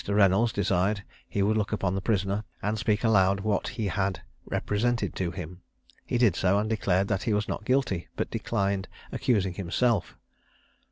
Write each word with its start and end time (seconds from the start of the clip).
Reynolds 0.07 0.51
desired 0.51 1.03
he 1.29 1.43
would 1.43 1.55
look 1.55 1.71
upon 1.71 1.93
the 1.93 2.01
prisoner, 2.01 2.43
and 2.59 2.79
speak 2.79 3.03
aloud 3.03 3.41
what 3.41 3.67
he 3.67 3.85
had 3.85 4.23
represented 4.47 5.15
to 5.17 5.29
him. 5.29 5.61
He 6.07 6.17
did 6.17 6.35
so, 6.35 6.57
and 6.57 6.67
declared 6.67 7.07
that 7.09 7.21
he 7.21 7.33
was 7.35 7.47
not 7.47 7.65
guilty; 7.65 8.07
but 8.15 8.31
declined 8.31 8.87
accusing 9.11 9.53
himself. 9.53 10.17